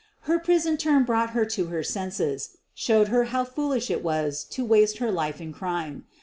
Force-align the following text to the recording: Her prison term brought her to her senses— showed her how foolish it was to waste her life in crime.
Her 0.21 0.39
prison 0.39 0.77
term 0.77 1.03
brought 1.03 1.29
her 1.29 1.45
to 1.45 1.65
her 1.67 1.83
senses— 1.83 2.57
showed 2.73 3.09
her 3.09 3.25
how 3.25 3.45
foolish 3.45 3.91
it 3.91 4.03
was 4.03 4.43
to 4.45 4.65
waste 4.65 4.97
her 4.97 5.11
life 5.11 5.39
in 5.39 5.53
crime. 5.53 6.05